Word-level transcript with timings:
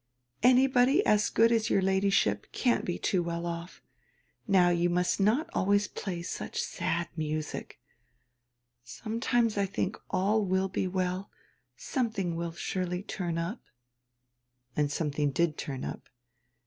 "Anybody 0.41 1.05
as 1.05 1.29
good 1.29 1.51
as 1.51 1.69
your 1.69 1.79
Ladyship 1.83 2.51
can't 2.51 2.83
be 2.85 2.97
too 2.97 3.21
well 3.21 3.45
off. 3.45 3.83
Now 4.47 4.69
you 4.69 4.89
must 4.89 5.19
not 5.19 5.47
always 5.53 5.87
play 5.87 6.23
such 6.23 6.59
sad 6.59 7.09
music. 7.15 7.79
Sometimes 8.83 9.59
I 9.59 9.67
think 9.67 9.99
all 10.09 10.43
will 10.43 10.69
be 10.69 10.87
well 10.87 11.29
yet, 11.31 11.39
some 11.83 12.09
tiling 12.09 12.35
will 12.35 12.51
surely 12.53 13.03
turn 13.03 13.37
up." 13.37 13.61
And 14.75 14.91
something 14.91 15.29
did 15.29 15.55
turn 15.55 15.85
up. 15.85 16.09